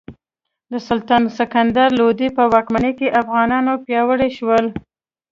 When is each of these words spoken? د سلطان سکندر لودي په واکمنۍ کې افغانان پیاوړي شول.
د 0.71 0.73
سلطان 0.87 1.23
سکندر 1.37 1.87
لودي 1.99 2.29
په 2.37 2.43
واکمنۍ 2.53 2.93
کې 2.99 3.15
افغانان 3.21 3.65
پیاوړي 3.85 4.29
شول. 4.37 4.65